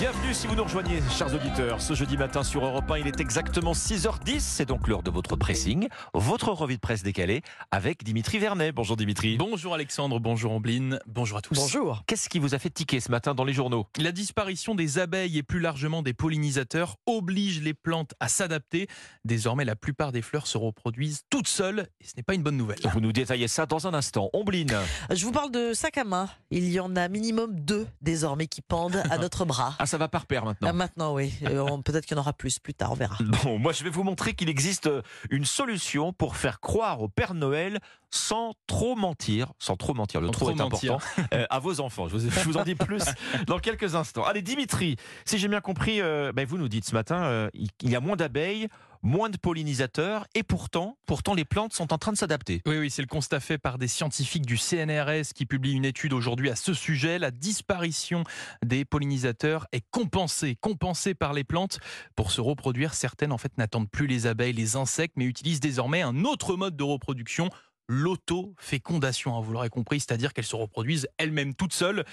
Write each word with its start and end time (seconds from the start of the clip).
Bienvenue 0.00 0.32
si 0.32 0.46
vous 0.46 0.54
nous 0.54 0.64
rejoignez, 0.64 1.02
chers 1.14 1.34
auditeurs. 1.34 1.82
Ce 1.82 1.92
jeudi 1.92 2.16
matin 2.16 2.42
sur 2.42 2.64
Europe 2.64 2.90
1, 2.90 3.00
il 3.00 3.06
est 3.06 3.20
exactement 3.20 3.72
6h10. 3.72 4.40
C'est 4.40 4.64
donc 4.64 4.88
l'heure 4.88 5.02
de 5.02 5.10
votre 5.10 5.36
pressing, 5.36 5.88
votre 6.14 6.48
revue 6.52 6.76
de 6.76 6.80
presse 6.80 7.02
décalée 7.02 7.42
avec 7.70 8.02
Dimitri 8.02 8.38
Vernet. 8.38 8.72
Bonjour 8.72 8.96
Dimitri. 8.96 9.36
Bonjour 9.36 9.74
Alexandre, 9.74 10.18
bonjour 10.18 10.52
Ambline, 10.52 11.00
bonjour 11.06 11.36
à 11.36 11.42
tous. 11.42 11.54
Bonjour. 11.54 12.02
Qu'est-ce 12.06 12.30
qui 12.30 12.38
vous 12.38 12.54
a 12.54 12.58
fait 12.58 12.70
tiquer 12.70 12.98
ce 12.98 13.10
matin 13.10 13.34
dans 13.34 13.44
les 13.44 13.52
journaux? 13.52 13.88
La 13.98 14.10
disparition 14.10 14.74
des 14.74 14.98
abeilles 14.98 15.36
et 15.36 15.42
plus 15.42 15.60
largement 15.60 16.00
des 16.00 16.14
pollinisateurs 16.14 16.96
oblige 17.04 17.60
les 17.60 17.74
plantes 17.74 18.14
à 18.20 18.28
s'adapter. 18.28 18.88
Désormais, 19.26 19.66
la 19.66 19.76
plupart 19.76 20.12
des 20.12 20.22
fleurs 20.22 20.46
se 20.46 20.56
reproduisent 20.56 21.24
toutes 21.28 21.48
seules 21.48 21.88
et 22.00 22.06
ce 22.06 22.12
n'est 22.16 22.22
pas 22.22 22.32
une 22.32 22.42
bonne 22.42 22.56
nouvelle. 22.56 22.80
Vous 22.94 23.02
nous 23.02 23.12
détaillez 23.12 23.48
ça 23.48 23.66
dans 23.66 23.86
un 23.86 23.92
instant. 23.92 24.30
Ombline. 24.32 24.78
Je 25.10 25.26
vous 25.26 25.32
parle 25.32 25.50
de 25.50 25.74
sac 25.74 25.98
à 25.98 26.04
main. 26.04 26.30
Il 26.50 26.70
y 26.70 26.80
en 26.80 26.96
a 26.96 27.06
minimum 27.08 27.60
deux 27.60 27.86
désormais 28.00 28.46
qui 28.46 28.62
pendent 28.62 29.02
à 29.10 29.18
notre 29.18 29.44
bras. 29.44 29.76
Ça 29.90 29.98
va 29.98 30.06
par 30.06 30.26
paire 30.26 30.44
maintenant. 30.44 30.68
Ah, 30.68 30.72
maintenant, 30.72 31.14
oui. 31.14 31.34
Euh, 31.42 31.76
Peut-être 31.84 32.06
qu'il 32.06 32.16
y 32.16 32.18
en 32.18 32.22
aura 32.22 32.32
plus 32.32 32.60
plus 32.60 32.74
tard, 32.74 32.92
on 32.92 32.94
verra. 32.94 33.16
Bon, 33.42 33.58
moi 33.58 33.72
je 33.72 33.82
vais 33.82 33.90
vous 33.90 34.04
montrer 34.04 34.34
qu'il 34.34 34.48
existe 34.48 34.86
euh, 34.86 35.02
une 35.30 35.44
solution 35.44 36.12
pour 36.12 36.36
faire 36.36 36.60
croire 36.60 37.02
au 37.02 37.08
Père 37.08 37.34
Noël 37.34 37.80
sans 38.10 38.54
trop 38.66 38.96
mentir, 38.96 39.52
sans 39.58 39.76
trop 39.76 39.94
mentir, 39.94 40.20
le 40.20 40.26
Sans 40.28 40.32
trop, 40.32 40.46
trop 40.46 40.54
est 40.54 40.62
mentir. 40.62 40.94
important, 40.94 41.22
euh, 41.34 41.46
à 41.48 41.58
vos 41.58 41.80
enfants. 41.80 42.08
Je 42.08 42.16
vous, 42.16 42.30
je 42.30 42.40
vous 42.44 42.56
en 42.56 42.64
dis 42.64 42.74
plus 42.74 43.04
dans 43.46 43.58
quelques 43.58 43.94
instants. 43.94 44.24
Allez, 44.24 44.42
Dimitri, 44.42 44.96
si 45.24 45.38
j'ai 45.38 45.48
bien 45.48 45.60
compris, 45.60 46.00
euh, 46.00 46.32
ben, 46.32 46.46
vous 46.46 46.58
nous 46.58 46.68
dites 46.68 46.84
ce 46.84 46.94
matin, 46.94 47.22
euh, 47.24 47.50
il 47.54 47.90
y 47.90 47.96
a 47.96 48.00
moins 48.00 48.16
d'abeilles, 48.16 48.68
moins 49.02 49.30
de 49.30 49.36
pollinisateurs, 49.36 50.26
et 50.34 50.42
pourtant, 50.42 50.98
pourtant 51.06 51.34
les 51.34 51.44
plantes 51.44 51.72
sont 51.72 51.92
en 51.92 51.98
train 51.98 52.12
de 52.12 52.16
s'adapter. 52.16 52.62
Oui, 52.66 52.78
oui, 52.78 52.90
c'est 52.90 53.02
le 53.02 53.08
constat 53.08 53.40
fait 53.40 53.58
par 53.58 53.78
des 53.78 53.88
scientifiques 53.88 54.46
du 54.46 54.56
CNRS 54.56 55.32
qui 55.34 55.46
publient 55.46 55.74
une 55.74 55.84
étude 55.84 56.12
aujourd'hui 56.12 56.50
à 56.50 56.56
ce 56.56 56.74
sujet. 56.74 57.18
La 57.18 57.30
disparition 57.30 58.24
des 58.64 58.84
pollinisateurs 58.84 59.66
est 59.72 59.84
compensée, 59.90 60.56
compensée 60.60 61.14
par 61.14 61.32
les 61.32 61.44
plantes. 61.44 61.80
Pour 62.16 62.30
se 62.30 62.40
reproduire, 62.40 62.94
certaines 62.94 63.32
en 63.32 63.38
fait 63.38 63.56
n'attendent 63.58 63.90
plus 63.90 64.06
les 64.06 64.26
abeilles, 64.26 64.52
les 64.52 64.76
insectes, 64.76 65.14
mais 65.16 65.24
utilisent 65.24 65.60
désormais 65.60 66.02
un 66.02 66.24
autre 66.24 66.56
mode 66.56 66.76
de 66.76 66.84
reproduction. 66.84 67.50
L'autofécondation, 67.90 69.36
hein, 69.36 69.40
vous 69.40 69.52
l'aurez 69.52 69.68
compris, 69.68 70.00
c'est-à-dire 70.00 70.32
qu'elles 70.32 70.44
se 70.44 70.56
reproduisent 70.56 71.08
elles-mêmes 71.18 71.54
toutes 71.54 71.72
seules. 71.72 72.04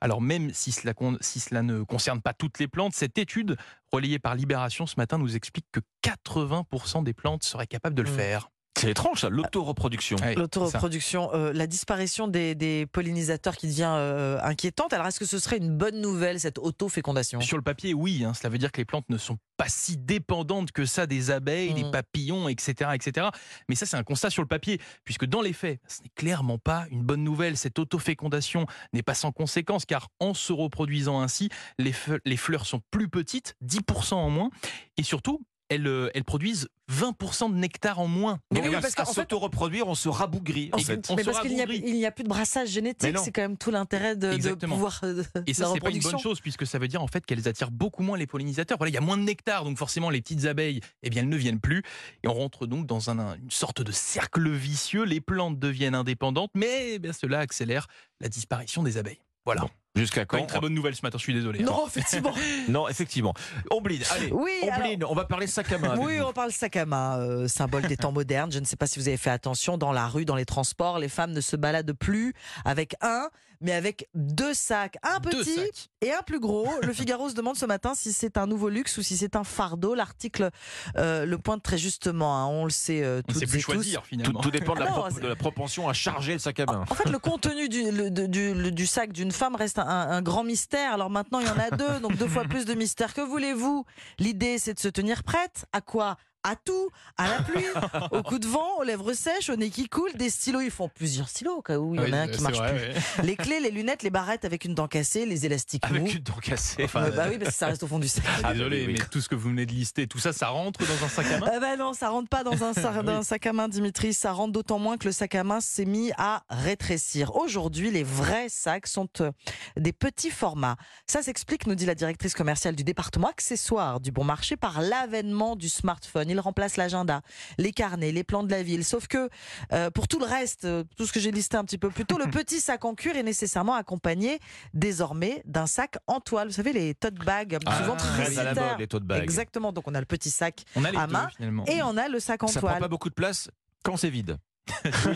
Alors 0.00 0.20
même 0.20 0.52
si 0.54 0.70
cela, 0.72 0.94
con- 0.94 1.18
si 1.20 1.40
cela 1.40 1.62
ne 1.62 1.82
concerne 1.82 2.20
pas 2.22 2.32
toutes 2.34 2.58
les 2.58 2.68
plantes, 2.68 2.94
cette 2.94 3.18
étude 3.18 3.56
relayée 3.92 4.18
par 4.18 4.34
Libération 4.34 4.86
ce 4.86 4.94
matin 4.96 5.18
nous 5.18 5.34
explique 5.36 5.66
que 5.72 5.80
80% 6.02 7.02
des 7.02 7.14
plantes 7.14 7.42
seraient 7.44 7.66
capables 7.66 7.96
de 7.96 8.02
le 8.02 8.10
Mm. 8.10 8.14
faire. 8.14 8.50
C'est 8.84 8.90
étrange 8.90 9.20
ça, 9.22 9.28
l'autoreproduction. 9.28 10.16
Ça. 10.18 10.34
L'autoreproduction, 10.34 11.30
euh, 11.34 11.52
la 11.52 11.66
disparition 11.66 12.28
des, 12.28 12.54
des 12.54 12.86
pollinisateurs 12.86 13.56
qui 13.56 13.66
devient 13.68 13.92
euh, 13.96 14.38
inquiétante. 14.42 14.92
Alors, 14.92 15.06
est-ce 15.06 15.18
que 15.18 15.26
ce 15.26 15.38
serait 15.38 15.56
une 15.58 15.76
bonne 15.76 16.00
nouvelle, 16.00 16.38
cette 16.40 16.58
autofécondation? 16.58 17.40
Sur 17.40 17.56
le 17.56 17.62
papier, 17.62 17.94
oui, 17.94 18.24
hein, 18.24 18.34
cela 18.34 18.48
veut 18.50 18.58
dire 18.58 18.72
que 18.72 18.80
les 18.80 18.84
plantes 18.84 19.08
ne 19.08 19.18
sont 19.18 19.38
pas 19.56 19.68
si 19.68 19.96
dépendantes 19.96 20.72
que 20.72 20.84
ça 20.84 21.06
des 21.06 21.30
abeilles, 21.30 21.74
des 21.74 21.84
Mhm. 21.84 21.90
papillons, 21.92 22.48
etc., 22.48 22.90
etc. 22.94 23.28
Mais 23.68 23.74
ça, 23.74 23.86
c'est 23.86 23.96
un 23.96 24.02
constat 24.02 24.30
sur 24.30 24.42
le 24.42 24.48
papier, 24.48 24.80
puisque 25.04 25.24
dans 25.26 25.40
les 25.42 25.52
faits, 25.52 25.80
ce 25.86 26.02
n'est 26.02 26.10
clairement 26.14 26.58
pas 26.58 26.86
une 26.90 27.02
bonne 27.02 27.22
nouvelle. 27.22 27.56
Cette 27.56 27.78
autofécondation 27.78 28.66
n'est 28.92 29.02
pas 29.02 29.14
sans 29.14 29.32
conséquence, 29.32 29.84
car 29.84 30.08
en 30.20 30.34
se 30.34 30.52
reproduisant 30.52 31.20
ainsi, 31.20 31.48
les 31.78 31.92
fleurs 32.36 32.66
sont 32.66 32.80
plus 32.90 33.08
petites, 33.08 33.54
10% 33.62 34.14
en 34.16 34.30
moins, 34.30 34.50
et 34.96 35.02
surtout, 35.02 35.40
elles, 35.68 35.86
euh, 35.86 36.10
elles 36.14 36.24
produisent 36.24 36.68
20% 36.92 37.50
de 37.50 37.56
nectar 37.56 37.98
en 37.98 38.06
moins. 38.06 38.38
Mais 38.52 38.60
Donc 38.60 38.68
oui, 38.68 38.74
parce 38.80 38.92
à 38.92 39.04
qu'en 39.04 39.04
fait- 39.06 39.20
s'autoreproduire, 39.22 39.88
on 39.88 39.94
se 39.94 40.08
rabougrit. 40.08 40.68
En 40.72 40.78
fait. 40.78 41.10
on 41.10 41.16
mais 41.16 41.22
se 41.22 41.30
parce 41.30 41.40
qu'il 41.42 41.54
n'y 41.54 41.60
a, 41.60 41.64
rabougrit. 41.64 41.82
il 41.86 41.94
n'y 41.94 42.04
a 42.06 42.10
plus 42.10 42.24
de 42.24 42.28
brassage 42.28 42.68
Mais 42.68 42.72
génétique, 42.74 43.14
non. 43.14 43.22
c'est 43.24 43.32
quand 43.32 43.42
même 43.42 43.56
tout 43.56 43.70
l'intérêt 43.70 44.16
de, 44.16 44.54
pouvoir 44.66 45.00
euh, 45.04 45.22
Et 45.46 45.54
ça, 45.54 45.70
c'est 45.72 45.80
pas 45.80 45.90
une 45.90 46.00
bonne 46.00 46.18
chose, 46.18 46.40
puisque 46.40 46.66
ça 46.66 46.78
veut 46.78 46.88
dire 46.88 47.02
en 47.02 47.06
fait 47.06 47.24
qu'elles 47.24 47.48
attirent 47.48 47.70
beaucoup 47.70 48.02
moins 48.02 48.18
les 48.18 48.26
pollinisateurs. 48.26 48.76
Voilà, 48.78 48.90
il 48.90 48.94
y 48.94 48.98
a 48.98 49.00
moins 49.00 49.16
de 49.16 49.22
nectar, 49.22 49.64
donc 49.64 49.78
forcément 49.78 50.10
les 50.10 50.20
petites 50.20 50.44
abeilles, 50.44 50.80
eh 51.02 51.10
bien, 51.10 51.22
elles 51.22 51.28
ne 51.28 51.36
viennent 51.36 51.60
plus. 51.60 51.82
Et 52.22 52.28
on 52.28 52.34
rentre 52.34 52.66
donc 52.66 52.86
dans 52.86 53.08
un- 53.10 53.36
une 53.36 53.50
sorte 53.50 53.80
de 53.82 53.92
cercle 53.92 54.50
vicieux. 54.50 55.04
Les 55.04 55.20
plantes 55.22 55.58
deviennent 55.58 55.94
indépendantes, 55.94 56.50
mais 56.54 56.92
eh 56.94 56.98
bien, 56.98 57.12
cela 57.12 57.38
accélère 57.40 57.86
la 58.20 58.28
disparition 58.28 58.82
des 58.82 58.98
abeilles. 58.98 59.20
Voilà. 59.46 59.62
Bon, 59.62 59.70
Jusqu'à 59.96 60.22
Pas 60.22 60.26
quand 60.26 60.38
une 60.38 60.46
très 60.48 60.58
bonne 60.58 60.74
nouvelle 60.74 60.96
ce 60.96 61.02
matin, 61.02 61.18
je 61.18 61.22
suis 61.22 61.34
désolé. 61.34 61.60
Non, 61.62 61.86
effectivement. 61.86 62.34
Non, 62.68 62.88
effectivement. 62.88 63.34
Ombline, 63.70 64.02
allez. 64.10 64.30
Oui, 64.32 64.50
Ombline, 64.62 65.04
on 65.04 65.14
va 65.14 65.24
parler 65.24 65.46
sac 65.46 65.70
à 65.70 65.78
main. 65.78 65.96
Oui, 65.98 66.18
vous. 66.18 66.24
on 66.24 66.32
parle 66.32 66.50
sac 66.50 66.76
à 66.76 66.84
main, 66.84 67.18
euh, 67.18 67.46
symbole 67.46 67.82
des 67.82 67.96
temps 67.96 68.10
modernes. 68.12 68.50
Je 68.50 68.58
ne 68.58 68.64
sais 68.64 68.76
pas 68.76 68.86
si 68.88 68.98
vous 68.98 69.06
avez 69.06 69.16
fait 69.16 69.30
attention, 69.30 69.78
dans 69.78 69.92
la 69.92 70.08
rue, 70.08 70.24
dans 70.24 70.34
les 70.34 70.46
transports, 70.46 70.98
les 70.98 71.08
femmes 71.08 71.32
ne 71.32 71.40
se 71.40 71.54
baladent 71.54 71.92
plus 71.92 72.34
avec 72.64 72.96
un, 73.02 73.28
mais 73.64 73.72
avec 73.72 74.08
deux 74.14 74.54
sacs. 74.54 74.96
Un 75.02 75.18
petit 75.18 75.54
sacs. 75.56 75.88
et 76.02 76.12
un 76.12 76.22
plus 76.22 76.38
gros. 76.38 76.68
Le 76.82 76.92
Figaro 76.92 77.28
se 77.28 77.34
demande 77.34 77.56
ce 77.56 77.66
matin 77.66 77.94
si 77.96 78.12
c'est 78.12 78.36
un 78.38 78.46
nouveau 78.46 78.68
luxe 78.68 78.96
ou 78.98 79.02
si 79.02 79.16
c'est 79.16 79.34
un 79.34 79.42
fardeau. 79.42 79.94
L'article 79.94 80.50
euh, 80.96 81.26
le 81.26 81.38
pointe 81.38 81.62
très 81.62 81.78
justement. 81.78 82.36
hein. 82.38 82.46
On 82.46 82.64
le 82.64 82.70
sait 82.70 83.02
euh, 83.02 83.14
On 83.14 83.16
ne 83.16 83.22
toutes 83.32 83.38
sait 83.38 83.46
plus 83.46 83.58
tous. 83.64 83.72
choisir 83.72 84.02
Tout, 84.02 84.08
finalement. 84.08 84.40
tout 84.40 84.50
dépend 84.52 84.74
de 84.74 84.80
la, 84.80 84.86
non, 84.86 84.92
pro- 84.92 85.10
c'est- 85.10 85.20
de 85.20 85.26
la 85.26 85.34
propension 85.36 85.88
à 85.88 85.92
charger 85.94 86.34
le 86.34 86.38
sac 86.38 86.60
à 86.60 86.66
main. 86.66 86.84
En 86.88 86.94
fait, 86.94 87.08
le 87.08 87.18
contenu 87.18 87.68
du, 87.68 87.90
le- 87.90 88.10
de- 88.10 88.26
du, 88.26 88.54
le- 88.54 88.70
du 88.70 88.86
sac 88.86 89.12
d'une 89.12 89.32
femme 89.32 89.56
reste 89.56 89.78
un, 89.78 89.86
un 89.86 90.22
grand 90.22 90.44
mystère. 90.44 90.92
Alors 90.92 91.10
maintenant, 91.10 91.40
il 91.40 91.46
y 91.46 91.50
en 91.50 91.58
a 91.58 91.70
deux, 91.70 92.00
donc 92.00 92.16
deux 92.16 92.28
fois 92.28 92.44
plus 92.48 92.66
de 92.66 92.74
mystère. 92.74 93.14
Que 93.14 93.22
voulez-vous? 93.22 93.84
L'idée, 94.18 94.58
c'est 94.58 94.74
de 94.74 94.78
se 94.80 94.88
tenir 94.88 95.22
prête. 95.24 95.64
À 95.72 95.80
quoi? 95.80 96.16
À 96.44 96.56
tout, 96.56 96.90
à 97.16 97.28
la 97.28 97.42
pluie, 97.42 97.64
au 98.10 98.22
coup 98.22 98.38
de 98.38 98.46
vent, 98.46 98.78
aux 98.78 98.82
lèvres 98.82 99.14
sèches, 99.14 99.48
au 99.48 99.56
nez 99.56 99.70
qui 99.70 99.88
coule, 99.88 100.12
des 100.14 100.28
stylos, 100.28 100.60
ils 100.60 100.70
font 100.70 100.88
plusieurs 100.88 101.28
stylos 101.28 101.56
au 101.56 101.62
cas 101.62 101.78
où 101.78 101.94
il 101.94 102.02
y 102.02 102.04
en 102.04 102.12
a 102.12 102.18
un 102.18 102.28
qui 102.28 102.42
marche 102.42 102.58
vrai, 102.58 102.92
plus. 102.92 103.22
Les 103.24 103.34
clés, 103.34 103.60
les 103.60 103.70
lunettes, 103.70 104.02
les 104.02 104.10
barrettes 104.10 104.44
avec 104.44 104.64
une 104.66 104.74
dent 104.74 104.86
cassée, 104.86 105.24
les 105.24 105.46
élastiques 105.46 105.88
mous. 105.90 105.96
Avec 105.96 106.14
une 106.14 106.22
dent 106.22 106.36
cassée. 106.40 106.86
Euh, 106.94 107.10
bah 107.10 107.26
oui, 107.30 107.38
parce 107.38 107.50
que 107.50 107.56
ça 107.56 107.66
reste 107.68 107.82
au 107.82 107.86
fond 107.86 107.98
du 107.98 108.08
sac. 108.08 108.24
Ah, 108.42 108.52
Désolé, 108.52 108.80
oui, 108.82 108.86
oui. 108.88 108.98
mais 109.00 109.06
tout 109.10 109.20
ce 109.20 109.28
que 109.28 109.34
vous 109.34 109.48
venez 109.48 109.64
de 109.64 109.72
lister, 109.72 110.06
tout 110.06 110.18
ça, 110.18 110.32
ça 110.32 110.48
rentre 110.48 110.80
dans 110.80 111.04
un 111.04 111.08
sac 111.08 111.26
à 111.32 111.38
main 111.38 111.46
Ah 111.50 111.60
bah 111.60 111.76
non, 111.76 111.94
ça 111.94 112.10
rentre 112.10 112.28
pas 112.28 112.44
dans 112.44 112.62
un, 112.62 112.74
sac, 112.74 113.02
dans 113.02 113.12
un 113.12 113.22
sac 113.22 113.46
à 113.46 113.52
main, 113.52 113.68
Dimitri. 113.68 114.12
Ça 114.12 114.32
rentre 114.32 114.52
d'autant 114.52 114.78
moins 114.78 114.98
que 114.98 115.06
le 115.06 115.12
sac 115.12 115.34
à 115.34 115.44
main 115.44 115.60
s'est 115.60 115.86
mis 115.86 116.12
à 116.18 116.44
rétrécir. 116.50 117.34
Aujourd'hui, 117.36 117.90
les 117.90 118.02
vrais 118.02 118.48
sacs 118.50 118.86
sont 118.86 119.08
euh, 119.20 119.30
des 119.76 119.92
petits 119.92 120.30
formats. 120.30 120.76
Ça 121.06 121.22
s'explique, 121.22 121.66
nous 121.66 121.74
dit 121.74 121.86
la 121.86 121.94
directrice 121.94 122.34
commerciale 122.34 122.76
du 122.76 122.84
département 122.84 123.28
accessoire 123.28 124.00
du 124.00 124.12
bon 124.12 124.24
marché, 124.24 124.56
par 124.56 124.82
l'avènement 124.82 125.56
du 125.56 125.68
smartphone. 125.68 126.33
Il 126.34 126.40
remplace 126.40 126.76
l'agenda, 126.76 127.22
les 127.58 127.70
carnets, 127.72 128.10
les 128.12 128.24
plans 128.24 128.42
de 128.42 128.50
la 128.50 128.62
ville. 128.62 128.84
Sauf 128.84 129.06
que 129.06 129.28
euh, 129.72 129.90
pour 129.90 130.08
tout 130.08 130.18
le 130.18 130.26
reste, 130.26 130.64
euh, 130.64 130.82
tout 130.96 131.06
ce 131.06 131.12
que 131.12 131.20
j'ai 131.20 131.30
listé 131.30 131.56
un 131.56 131.64
petit 131.64 131.78
peu 131.78 131.90
plus 131.90 132.04
tôt, 132.04 132.18
le 132.18 132.26
petit 132.30 132.60
sac 132.60 132.84
en 132.84 132.94
cuir 132.94 133.16
est 133.16 133.22
nécessairement 133.22 133.74
accompagné 133.74 134.40
désormais 134.74 135.42
d'un 135.44 135.66
sac 135.66 135.96
en 136.06 136.20
toile. 136.20 136.48
Vous 136.48 136.54
savez, 136.54 136.72
les 136.72 136.94
tote 136.94 137.14
bags, 137.14 137.58
Ah, 137.66 137.78
souvent 137.78 137.96
très 137.96 138.38
à 138.38 138.42
la 138.44 138.54
mode, 138.54 138.78
les 138.78 138.86
tote 138.88 139.04
bags. 139.04 139.22
Exactement. 139.22 139.72
Donc 139.72 139.86
on 139.86 139.94
a 139.94 140.00
le 140.00 140.06
petit 140.06 140.30
sac 140.30 140.64
On 140.76 140.84
a 140.84 140.90
les 140.90 140.98
à 140.98 141.06
deux 141.06 141.12
main 141.12 141.28
finalement. 141.36 141.64
et 141.66 141.82
on 141.82 141.96
a 141.96 142.08
le 142.08 142.18
sac 142.20 142.42
en 142.42 142.48
Ça 142.48 142.60
prend 142.60 142.68
toile. 142.70 142.80
pas 142.80 142.88
beaucoup 142.88 143.08
de 143.08 143.14
place 143.14 143.48
quand 143.84 143.96
c'est 143.96 144.10
vide. 144.10 144.36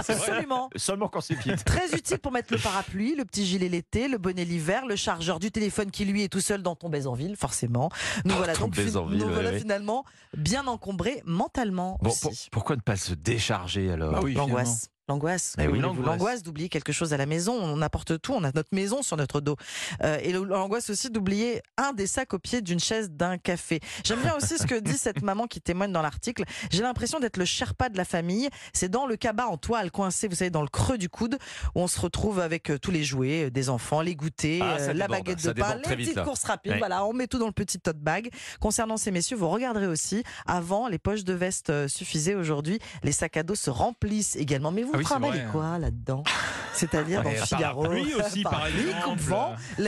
Absolument. 0.09 0.71
Seulement 0.77 1.09
quand 1.09 1.21
c'est 1.21 1.35
vide. 1.35 1.63
Très 1.65 1.95
utile 1.95 2.19
pour 2.19 2.33
mettre 2.33 2.53
le 2.53 2.59
parapluie, 2.59 3.15
le 3.17 3.25
petit 3.25 3.47
gilet 3.47 3.69
l'été, 3.69 4.09
le 4.09 4.19
bonnet 4.19 4.45
l'hiver, 4.45 4.87
le 4.87 4.97
chargeur 4.97 5.39
du 5.39 5.51
téléphone 5.51 5.91
qui 5.91 6.05
lui 6.05 6.23
est 6.25 6.29
tout 6.29 6.41
seul 6.41 6.63
dans 6.63 6.77
ton 6.77 6.89
baise-en-ville, 6.89 7.37
forcément. 7.37 7.91
Nous 8.25 8.35
voilà 8.35 8.55
donc 8.55 8.75
fin- 8.75 8.83
nous 8.83 9.25
ouais, 9.25 9.33
voilà 9.33 9.51
ouais. 9.51 9.59
finalement 9.59 10.05
bien 10.37 10.67
encombrés 10.67 11.23
mentalement 11.25 11.99
Bon, 12.03 12.11
aussi. 12.11 12.21
pour- 12.21 12.33
pourquoi 12.53 12.77
ne 12.77 12.81
pas 12.83 12.97
se 12.97 13.15
décharger 13.15 13.91
alors? 13.91 14.13
Bah 14.13 14.21
oui, 14.23 14.35
L'angoisse. 14.35 14.91
L'angoisse. 15.09 15.55
Eh 15.59 15.67
oui, 15.67 15.81
l'angoisse. 15.81 16.43
D'oublier 16.43 16.69
quelque 16.69 16.93
chose 16.93 17.13
à 17.13 17.17
la 17.17 17.27
maison. 17.27 17.55
On 17.55 17.81
apporte 17.83 18.21
tout. 18.21 18.33
On 18.35 18.45
a 18.45 18.51
notre 18.55 18.75
maison 18.75 19.03
sur 19.03 19.17
notre 19.17 19.41
dos. 19.41 19.57
Euh, 20.03 20.19
et 20.23 20.33
l'angoisse 20.33 20.91
aussi 20.91 21.11
d'oublier 21.11 21.63
un 21.77 21.93
des 21.93 22.07
sacs 22.07 22.35
au 22.35 22.39
pied 22.39 22.61
d'une 22.61 22.81
chaise 22.81 23.11
d'un 23.11 23.39
café. 23.39 23.81
J'aime 24.05 24.21
bien 24.21 24.35
aussi 24.37 24.59
ce 24.59 24.67
que 24.67 24.79
dit 24.79 24.97
cette 24.99 25.23
maman 25.23 25.47
qui 25.47 25.61
témoigne 25.61 25.93
dans 25.93 26.03
l'article. 26.03 26.45
J'ai 26.71 26.83
l'impression 26.83 27.21
d'être 27.21 27.37
le 27.39 27.45
Sherpa 27.45 27.89
de 27.89 27.97
la 27.97 28.05
famille. 28.05 28.49
C'est 28.73 28.89
dans 28.91 29.07
le 29.07 29.17
cabas 29.17 29.47
en 29.47 29.57
toile 29.57 29.91
coincé, 29.91 30.29
vous 30.29 30.35
savez, 30.37 30.51
dans 30.51 30.63
le 30.63 30.69
creux 30.69 30.99
du 30.99 31.09
coude, 31.09 31.39
où 31.75 31.81
on 31.81 31.87
se 31.87 32.01
retrouve 32.01 32.41
avec 32.41 32.71
euh, 32.71 32.79
tous 32.79 32.91
les 32.91 33.05
jouets 33.05 33.47
euh, 33.47 33.51
des 33.51 33.71
enfants, 33.71 34.01
les 34.03 34.15
goûters, 34.15 34.61
Ah, 34.63 34.77
euh, 34.81 34.87
la 34.89 35.07
déborde, 35.07 35.11
baguette 35.11 35.45
de 35.47 35.53
pain, 35.53 35.77
les 35.77 35.97
petites 35.97 36.17
là. 36.17 36.25
courses 36.25 36.45
rapides. 36.45 36.73
Ouais. 36.73 36.79
Voilà, 36.79 37.05
on 37.07 37.13
met 37.13 37.27
tout 37.27 37.39
dans 37.39 37.47
le 37.47 37.53
petit 37.53 37.79
tote 37.79 37.99
bag. 37.99 38.31
Concernant 38.61 38.97
ces 38.97 39.11
messieurs, 39.11 39.37
vous 39.37 39.49
regarderez 39.49 39.87
aussi. 39.87 40.23
Avant, 40.47 40.89
les 40.89 40.99
poches 40.99 41.25
de 41.25 41.33
veste 41.33 41.89
suffisaient. 41.89 42.35
Aujourd'hui, 42.35 42.79
les 43.03 43.13
sacs 43.13 43.37
à 43.37 43.43
dos 43.43 43.55
se 43.55 43.71
remplissent 43.71 44.37
également. 44.37 44.71
Mais 44.71 44.83
vous 44.83 44.98
oui, 44.99 45.05
c'est 45.05 45.09
travaillez 45.11 45.33
vrai, 45.33 45.43
hein. 45.43 45.49
quoi 45.53 45.79
là-dedans 45.79 46.23
C'est-à-dire 46.75 47.25
dans 47.25 47.31
le 47.31 47.41
un 47.41 47.45
Figaro, 47.45 47.83
parapluie 47.83 48.15
aussi, 48.15 48.43
par 48.45 48.53
parapluie, 48.53 48.81
exemple. 48.89 49.03
coupe-vent, 49.05 49.57
le, 49.79 49.85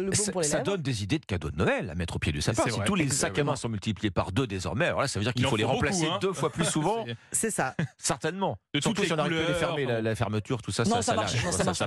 le 0.00 0.04
baume 0.10 0.14
ça, 0.14 0.32
pour 0.32 0.40
les 0.42 0.46
ça 0.46 0.56
lèvres. 0.58 0.66
donne 0.72 0.82
des 0.82 1.02
idées 1.02 1.18
de 1.18 1.24
cadeaux 1.24 1.50
de 1.50 1.56
Noël 1.56 1.88
à 1.88 1.94
mettre 1.94 2.16
au 2.16 2.18
pied 2.18 2.32
du 2.32 2.42
sapin. 2.42 2.64
Si 2.64 2.70
vrai, 2.70 2.84
tous 2.84 2.94
les 2.96 3.08
sacs 3.08 3.38
à 3.38 3.44
main 3.44 3.56
sont 3.56 3.70
multipliés 3.70 4.10
par 4.10 4.30
deux 4.30 4.46
désormais, 4.46 4.86
alors 4.86 5.00
là, 5.00 5.08
ça 5.08 5.18
veut 5.18 5.24
dire 5.24 5.32
qu'il 5.32 5.46
faut 5.46 5.56
les 5.56 5.62
faut 5.62 5.68
beaucoup, 5.70 5.80
remplacer 5.86 6.06
hein. 6.06 6.18
deux 6.20 6.32
fois 6.34 6.50
plus 6.50 6.64
souvent. 6.70 7.06
C'est- 7.32 7.50
ça. 7.50 7.74
Certainement. 7.96 8.58
De 8.74 8.80
toutes 8.80 8.82
Surtout 8.82 9.00
les 9.02 9.06
si 9.06 9.12
on 9.14 9.16
n'arrive 9.16 9.32
plus 9.36 9.44
à 9.44 9.48
les 9.48 9.54
fermer, 9.54 9.86
la, 10.02 10.14
fermeture, 10.14 10.60
tout 10.60 10.70
ça, 10.72 10.82
Non, 10.84 10.96
ça, 10.96 11.02
ça 11.02 11.14
marche, 11.14 11.32
ça 11.34 11.64
marche 11.64 11.78
ça- 11.78 11.86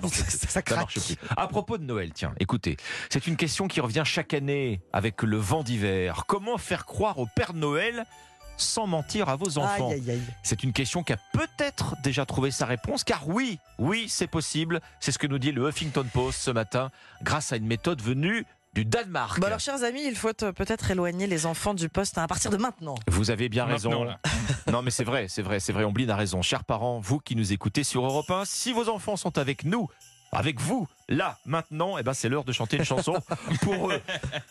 Ça 0.49 0.61
craque. 0.63 0.77
marche 0.79 0.93
plus. 1.05 1.15
À 1.35 1.47
propos 1.47 1.77
de 1.77 1.83
Noël, 1.83 2.11
tiens, 2.13 2.33
écoutez, 2.39 2.77
c'est 3.09 3.27
une 3.27 3.35
question 3.35 3.67
qui 3.67 3.79
revient 3.81 4.03
chaque 4.05 4.33
année 4.33 4.81
avec 4.91 5.21
le 5.21 5.37
vent 5.37 5.61
d'hiver. 5.61 6.23
Comment 6.27 6.57
faire 6.57 6.85
croire 6.85 7.19
au 7.19 7.27
Père 7.35 7.53
Noël 7.53 8.05
sans 8.57 8.87
mentir 8.87 9.29
à 9.29 9.35
vos 9.35 9.57
enfants 9.57 9.89
Aïe, 9.91 10.01
aïe, 10.01 10.11
aïe. 10.11 10.21
C'est 10.43 10.63
une 10.63 10.73
question 10.73 11.03
qui 11.03 11.13
a 11.13 11.17
peut-être 11.33 11.95
déjà 12.03 12.25
trouvé 12.25 12.51
sa 12.51 12.65
réponse, 12.65 13.03
car 13.03 13.27
oui, 13.27 13.59
oui, 13.79 14.07
c'est 14.09 14.27
possible. 14.27 14.81
C'est 14.99 15.11
ce 15.11 15.19
que 15.19 15.27
nous 15.27 15.39
dit 15.39 15.51
le 15.51 15.67
Huffington 15.69 16.05
Post 16.13 16.39
ce 16.41 16.51
matin, 16.51 16.91
grâce 17.21 17.51
à 17.53 17.57
une 17.57 17.67
méthode 17.67 18.01
venue 18.01 18.45
du 18.73 18.85
Danemark. 18.85 19.39
Bon 19.39 19.47
alors, 19.47 19.59
chers 19.59 19.83
amis, 19.83 20.03
il 20.05 20.15
faut 20.15 20.33
peut-être 20.33 20.91
éloigner 20.91 21.25
les 21.25 21.45
enfants 21.47 21.73
du 21.73 21.89
poste 21.89 22.17
à 22.17 22.27
partir 22.27 22.51
de 22.51 22.57
maintenant. 22.57 22.95
Vous 23.07 23.31
avez 23.31 23.49
bien 23.49 23.65
Maintenant, 23.65 23.89
raison. 23.89 24.03
là. 24.03 24.19
non, 24.71 24.81
mais 24.83 24.91
c'est 24.91 25.03
vrai, 25.03 25.27
c'est 25.29 25.41
vrai, 25.41 25.59
c'est 25.59 25.73
vrai. 25.73 25.83
Ombline 25.83 26.09
a 26.11 26.15
raison. 26.15 26.41
Chers 26.43 26.63
parents, 26.63 26.99
vous 26.99 27.19
qui 27.19 27.35
nous 27.35 27.53
écoutez 27.53 27.83
sur 27.83 28.05
Europe 28.05 28.29
1, 28.29 28.45
si 28.45 28.73
vos 28.73 28.87
enfants 28.89 29.15
sont 29.15 29.37
avec 29.39 29.63
nous, 29.63 29.87
avec 30.37 30.61
vous, 30.61 30.87
là, 31.09 31.39
maintenant, 31.47 31.97
eh 31.97 32.03
ben, 32.03 32.13
c'est 32.13 32.29
l'heure 32.29 32.43
de 32.43 32.51
chanter 32.51 32.77
une 32.77 32.83
chanson 32.83 33.15
pour 33.61 33.89
eux. 33.89 33.99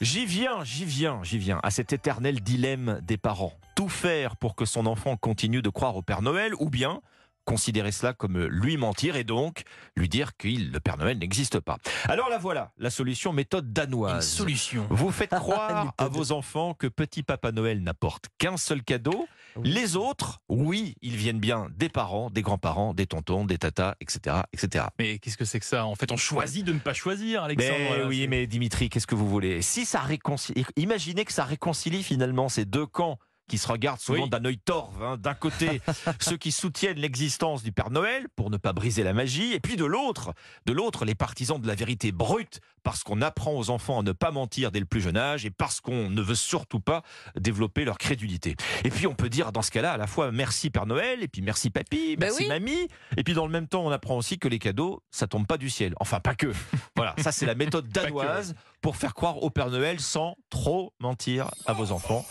J'y 0.01 0.27
viens, 0.27 0.65
j'y 0.65 0.85
viens, 0.85 1.21
j'y 1.23 1.39
viens 1.39 1.61
à 1.63 1.71
cet 1.71 1.93
éternel 1.93 2.41
dilemme 2.41 2.99
des 3.03 3.17
parents. 3.17 3.53
Tout 3.77 3.89
faire 3.89 4.35
pour 4.35 4.57
que 4.57 4.65
son 4.65 4.87
enfant 4.87 5.17
continue 5.17 5.63
de 5.63 5.69
croire 5.69 5.95
au 5.95 6.03
Père 6.03 6.23
Noël 6.23 6.55
ou 6.59 6.71
bien 6.71 7.03
considérer 7.47 7.93
cela 7.93 8.13
comme 8.13 8.45
lui 8.47 8.77
mentir 8.77 9.17
et 9.17 9.25
donc 9.25 9.63
lui 9.97 10.11
dire 10.11 10.37
que 10.37 10.49
le 10.49 10.79
Père 10.81 10.99
Noël 10.99 11.17
n'existe 11.19 11.61
pas. 11.61 11.79
Alors 12.05 12.29
la 12.29 12.37
voilà, 12.37 12.73
la 12.77 12.91
solution 12.91 13.33
méthode 13.33 13.67
Une 13.69 13.73
danoise. 13.73 14.29
solution. 14.29 14.87
Vous 14.91 15.11
faites 15.11 15.31
croire 15.35 15.95
à 15.97 16.09
vos 16.09 16.33
enfants 16.33 16.75
que 16.75 16.87
petit 16.89 17.23
Papa 17.23 17.53
Noël 17.53 17.83
n'apporte 17.83 18.27
qu'un 18.37 18.57
seul 18.59 18.83
cadeau. 18.83 19.27
Oui. 19.55 19.71
Les 19.71 19.97
autres, 19.97 20.41
oui, 20.51 20.97
ils 21.01 21.17
viennent 21.17 21.41
bien 21.41 21.69
des 21.75 21.89
parents, 21.89 22.29
des 22.29 22.43
grands-parents, 22.43 22.93
des 22.93 23.07
tontons, 23.07 23.47
des 23.47 23.57
tatas, 23.57 23.95
etc. 24.03 24.41
etc. 24.53 24.85
Mais 24.99 25.19
qu'est-ce 25.19 25.39
que 25.39 25.47
c'est 25.47 25.61
que 25.61 25.65
ça? 25.65 25.87
En 25.87 25.95
fait, 25.95 26.13
on 26.13 26.19
choisit 26.19 26.63
de 26.63 26.75
ne 26.75 26.79
pas 26.79 26.93
choisir, 26.93 27.45
Alexandre. 27.45 27.75
Mais 27.79 27.87
Voilà, 27.89 28.07
oui, 28.07 28.27
mais 28.29 28.47
Dimitri, 28.47 28.91
qu'est-ce 28.91 29.07
que 29.07 29.15
vous 29.15 29.29
voulez? 29.29 29.63
Si 29.63 29.87
ça 29.87 30.01
réconcilie, 30.01 30.67
imaginez 30.77 31.25
que 31.25 31.33
ça 31.33 31.45
réconcilie 31.45 32.03
finalement 32.03 32.51
ces 32.51 32.67
deux 32.67 32.85
camps 32.87 33.19
qui 33.49 33.59
se 33.59 33.69
regardent 33.69 34.01
souvent 34.01 34.25
Oui. 34.25 34.29
d'un 34.31 34.45
œil 34.45 34.59
torve. 34.59 35.03
hein. 35.03 35.17
D'un 35.19 35.35
côté, 35.35 35.81
ceux 36.21 36.37
qui 36.37 36.53
soutiennent 36.53 36.99
l'existence 36.99 37.63
du 37.63 37.73
Père 37.73 37.91
Noël 37.91 38.27
pour 38.37 38.51
ne 38.51 38.57
pas 38.57 38.73
briser 38.73 39.03
la 39.03 39.13
magie, 39.13 39.53
et 39.53 39.61
puis 39.61 39.77
de 39.77 39.85
l'autre, 39.85 40.33
de 40.67 40.73
l'autre, 40.73 41.05
les 41.05 41.15
partisans 41.15 41.61
de 41.61 41.67
la 41.67 41.75
vérité 41.75 42.13
brute, 42.13 42.61
parce 42.83 43.03
qu'on 43.03 43.21
apprend 43.21 43.53
aux 43.57 43.71
enfants 43.71 43.99
à 44.01 44.03
ne 44.03 44.13
pas 44.13 44.31
mentir 44.31 44.71
dès 44.71 44.79
le 44.81 44.87
plus 44.87 45.01
jeune 45.01 45.17
âge, 45.17 45.45
et 45.45 45.51
parce 45.51 45.81
qu'on 45.81 46.09
ne 46.11 46.23
veut 46.23 46.35
surtout 46.37 46.81
pas 46.81 47.03
développer 47.39 47.85
leur 47.85 47.99
crédulité. 47.99 48.55
Et 48.85 48.91
puis 48.91 49.07
on 49.07 49.15
peut 49.15 49.29
dire 49.29 49.51
dans 49.53 49.63
ce 49.63 49.71
cas-là 49.73 49.93
à 49.93 49.97
la 49.97 50.07
fois 50.07 50.31
merci 50.33 50.71
Père 50.71 50.87
Noël, 50.87 51.23
et 51.23 51.29
puis 51.29 51.43
merci 51.43 51.71
papy, 51.71 52.17
Ben 52.17 52.27
merci 52.27 52.43
oui. 52.45 52.49
mamie, 52.49 52.89
et 53.17 53.25
puis 53.25 53.35
dans 53.35 53.47
le 53.47 53.53
même 53.53 53.67
temps 53.69 53.85
on 53.85 53.91
apprend 53.91 54.17
aussi 54.17 54.39
que 54.39 54.49
les 54.49 54.59
cadeaux, 54.59 55.03
ça 55.11 55.27
tombe 55.27 55.47
pas 55.47 55.59
du 55.59 55.71
ciel. 55.71 55.95
Enfin 56.01 56.21
pas 56.21 56.35
que. 56.35 56.53
Voilà, 56.97 57.15
ça 57.19 57.31
c'est 57.33 57.45
la 57.47 57.55
méthode 57.55 57.89
danoise 57.89 58.55
pour 58.87 58.97
faire 58.97 59.15
croire 59.15 59.43
au 59.43 59.51
Père 59.51 59.69
Noël 59.69 59.99
sans 59.99 60.37
trop 60.49 60.93
mentir 61.01 61.51
à 61.67 61.73
vos 61.73 61.91
enfants. 61.91 62.25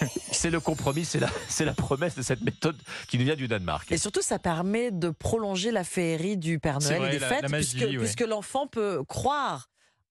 C'est 0.32 0.48
le 0.48 0.58
compromis, 0.58 1.04
c'est 1.04 1.20
la, 1.20 1.28
c'est 1.50 1.66
la 1.66 1.74
promesse 1.74 2.14
de 2.14 2.22
cette 2.22 2.40
méthode 2.40 2.80
qui 3.08 3.18
nous 3.18 3.24
vient 3.24 3.34
du 3.36 3.46
Danemark. 3.46 3.92
Et 3.92 3.98
surtout, 3.98 4.22
ça 4.22 4.38
permet 4.38 4.90
de 4.90 5.10
prolonger 5.10 5.70
la 5.70 5.84
féerie 5.84 6.38
du 6.38 6.58
Père 6.60 6.78
C'est 6.80 6.98
Noël 6.98 7.00
vrai, 7.00 7.08
et 7.08 7.12
des 7.12 7.18
la- 7.18 7.28
fêtes, 7.28 7.42
la 7.42 7.48
magie, 7.50 7.76
puisque, 7.76 7.90
ouais. 7.90 7.98
puisque 7.98 8.20
l'enfant 8.22 8.66
peut 8.66 9.02
croire 9.06 9.68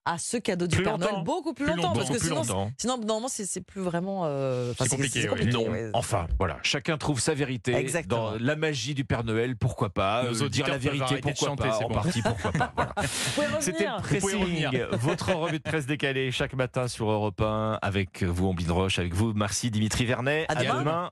à 0.08 0.18
ce 0.18 0.38
cadeau 0.38 0.68
du 0.68 0.76
Plus 0.78 0.86
Père. 0.86 0.98
Noël 0.98 1.16
beaucoup 1.26 1.54
plus, 1.54 1.66
Plus 1.66 1.76
longtemps. 1.76 1.90
longtemps, 1.90 2.00
Parce 2.00 2.10
que 2.10 2.14
plus 2.18 2.28
sinon, 2.28 2.36
longtemps. 2.38 2.72
sinon 2.78 2.98
normalement, 2.98 3.28
c'est 3.28 3.62
plus 3.62 3.82
vraiment. 3.82 4.22
euh, 4.26 4.74
C'est 4.80 4.88
compliqué, 4.90 5.30
oui. 5.30 5.46
Non. 5.48 5.68
ouais. 5.70 5.90
Enfin, 5.94 6.28
voilà, 6.40 6.58
chacun 6.64 6.98
trouve 6.98 7.20
sa 7.20 7.34
vérité 7.34 7.74
Exactement. 7.76 8.32
dans 8.32 8.38
la 8.40 8.56
magie 8.56 8.94
du 8.94 9.04
Père 9.04 9.24
Noël, 9.24 9.56
pourquoi 9.58 9.90
pas 9.90 10.24
Nos 10.24 10.44
Euh, 10.44 10.50
Dire 10.50 10.68
la 10.68 10.78
vérité, 10.78 11.18
pourquoi 11.18 11.50
chanter, 11.50 11.64
pas 11.68 11.74
c'est 11.78 11.84
En 11.84 11.88
bon. 11.90 11.94
partie, 11.96 12.22
pourquoi 12.24 12.52
pas 12.52 12.72
voilà. 12.76 12.94
C'était 13.60 13.86
le 13.86 14.02
pressing, 14.02 14.68
votre 14.94 15.34
revue 15.34 15.58
de 15.60 15.64
presse 15.64 15.86
décalée 15.86 16.32
chaque 16.32 16.54
matin 16.54 16.88
sur 16.88 17.10
Europe 17.12 17.42
1 17.42 17.80
avec 17.82 18.24
vous, 18.24 18.48
Omblin 18.48 18.72
Roche, 18.74 19.00
avec 19.00 19.14
vous, 19.14 19.34
merci 19.36 19.70
Dimitri 19.72 20.06
Vernet. 20.06 20.46
À 20.50 20.56
demain. 20.56 20.80
demain 20.80 21.06